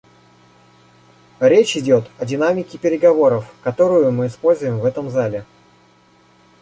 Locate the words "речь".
1.39-1.77